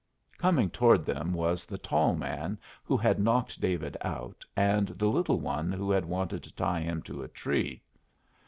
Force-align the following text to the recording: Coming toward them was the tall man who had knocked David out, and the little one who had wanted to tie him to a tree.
Coming 0.39 0.71
toward 0.71 1.05
them 1.05 1.31
was 1.31 1.63
the 1.67 1.77
tall 1.77 2.15
man 2.15 2.57
who 2.83 2.97
had 2.97 3.19
knocked 3.19 3.61
David 3.61 3.95
out, 4.01 4.43
and 4.55 4.87
the 4.87 5.05
little 5.05 5.39
one 5.39 5.71
who 5.71 5.91
had 5.91 6.05
wanted 6.05 6.41
to 6.41 6.55
tie 6.55 6.81
him 6.81 7.03
to 7.03 7.21
a 7.21 7.27
tree. 7.27 7.83